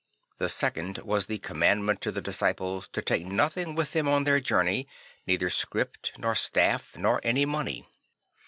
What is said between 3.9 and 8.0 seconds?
them on their journey, neither scrip nor staff nor any money.